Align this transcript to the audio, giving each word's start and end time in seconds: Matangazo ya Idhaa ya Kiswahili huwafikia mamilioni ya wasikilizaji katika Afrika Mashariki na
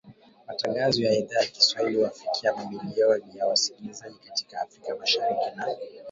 Matangazo 0.47 1.03
ya 1.03 1.13
Idhaa 1.13 1.39
ya 1.39 1.47
Kiswahili 1.47 1.97
huwafikia 1.97 2.55
mamilioni 2.55 3.37
ya 3.37 3.47
wasikilizaji 3.47 4.19
katika 4.27 4.61
Afrika 4.61 4.95
Mashariki 4.95 5.55
na 5.55 5.67